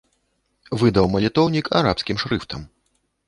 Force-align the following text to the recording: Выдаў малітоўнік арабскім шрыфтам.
Выдаў 0.83 1.05
малітоўнік 1.15 1.69
арабскім 1.81 2.17
шрыфтам. 2.23 2.61